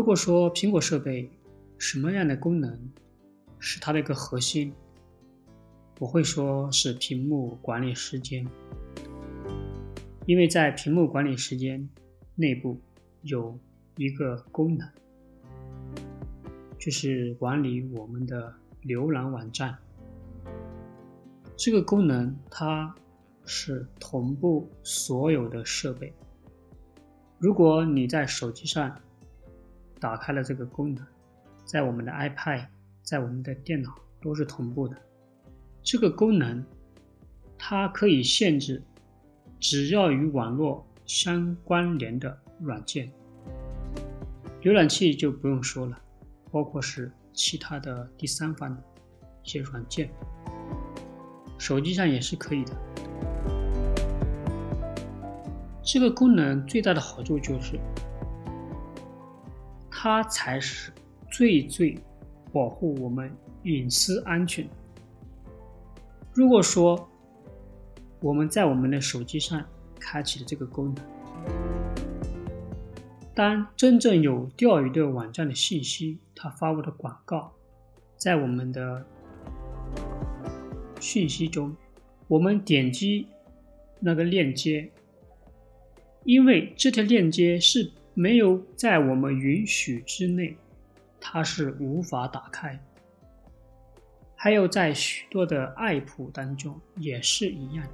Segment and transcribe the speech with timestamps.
[0.00, 1.30] 如果说苹果设备
[1.76, 2.90] 什么样的功能
[3.58, 4.72] 是它的一个核心，
[5.98, 8.46] 我会说是屏幕管理时间，
[10.24, 11.86] 因为在屏幕管理时间
[12.34, 12.80] 内部
[13.24, 13.54] 有
[13.98, 14.88] 一个功能，
[16.78, 18.54] 就是管理我们的
[18.84, 19.76] 浏览网站。
[21.58, 22.94] 这个功能它
[23.44, 26.10] 是同步所有的设备。
[27.38, 28.98] 如果你在手机上
[30.00, 31.06] 打开了这个功能，
[31.64, 32.66] 在我们的 iPad，
[33.02, 34.96] 在我们的电脑都是同步的。
[35.82, 36.64] 这个功能
[37.58, 38.82] 它可以限制
[39.58, 43.12] 只要与网络相关联的软件，
[44.62, 46.00] 浏览器就不用说了，
[46.50, 48.82] 包括是其他的第三方的
[49.44, 50.10] 一些软件。
[51.58, 52.72] 手机上也是可以的。
[55.82, 57.78] 这个功能最大的好处就是，
[60.02, 60.90] 它才是
[61.30, 61.94] 最最
[62.54, 63.30] 保护我们
[63.64, 64.66] 隐私安全。
[66.32, 67.06] 如果说
[68.22, 69.62] 我们在我们的手机上
[69.98, 71.04] 开启了这个功能，
[73.34, 77.52] 当真正有钓鱼的网站的信息，它发布的广告，
[78.16, 79.04] 在我们的
[80.98, 81.76] 讯息中，
[82.26, 83.26] 我们点击
[83.98, 84.90] 那个链接，
[86.24, 90.54] 因为这条链接是没有在我们允许之内，
[91.18, 92.78] 它是无法打开。
[94.36, 97.86] 还有在许多的 App 当中也是一样，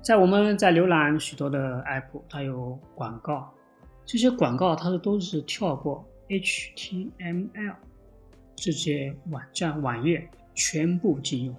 [0.00, 3.52] 在我们在浏览许多的 App，它有广告，
[4.06, 7.74] 这些广告它是都是跳过 HTML
[8.54, 10.30] 这些网站网页。
[10.54, 11.54] 全部禁用，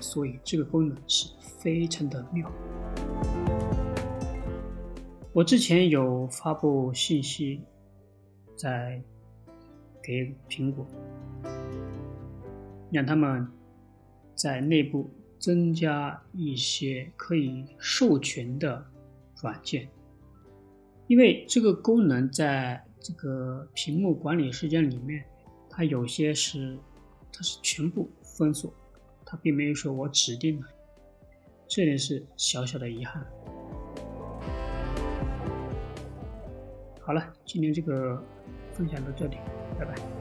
[0.00, 2.50] 所以这个功能是非常的妙。
[5.32, 7.60] 我之前有发布信息，
[8.56, 9.00] 在
[10.02, 10.84] 给苹果，
[12.90, 13.46] 让他们
[14.34, 15.08] 在内部
[15.38, 18.84] 增加一些可以授权的
[19.40, 19.88] 软件，
[21.06, 25.24] 因为这个功能在这个屏幕管理时间里面，
[25.68, 26.78] 它有些是。
[27.32, 28.74] 它是全部封锁，
[29.24, 30.66] 它并没有说我指定的，
[31.68, 33.24] 这点是小小的遗憾。
[37.02, 38.22] 好了，今天这个
[38.74, 39.36] 分享到这里，
[39.78, 40.19] 拜拜。